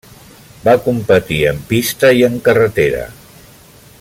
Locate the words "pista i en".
1.73-2.41